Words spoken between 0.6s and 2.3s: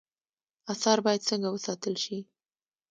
آثار باید څنګه وساتل شي؟